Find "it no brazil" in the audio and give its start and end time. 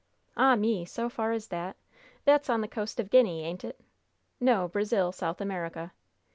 3.63-5.11